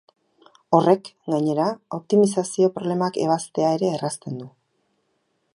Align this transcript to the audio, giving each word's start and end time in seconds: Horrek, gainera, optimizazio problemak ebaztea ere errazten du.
Horrek, 0.77 1.11
gainera, 1.33 1.67
optimizazio 1.99 2.71
problemak 2.79 3.23
ebaztea 3.27 3.71
ere 3.79 3.93
errazten 3.99 4.45
du. 4.45 4.53